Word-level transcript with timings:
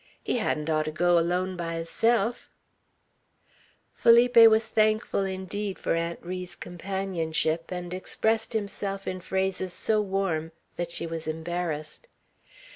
He 0.23 0.39
hadn't 0.39 0.67
orter 0.67 0.89
go 0.89 1.19
alone 1.19 1.55
by 1.55 1.75
hisself." 1.75 2.49
Felipe 3.93 4.35
was 4.47 4.67
thankful, 4.67 5.23
indeed, 5.25 5.77
for 5.77 5.93
Aunt 5.93 6.17
Ri's 6.23 6.55
companionship, 6.55 7.71
and 7.71 7.93
expressed 7.93 8.53
himself 8.53 9.07
in 9.07 9.21
phrases 9.21 9.73
so 9.73 10.01
warm, 10.01 10.53
that 10.75 10.89
she 10.89 11.05
was 11.05 11.27
embarrassed. 11.27 12.07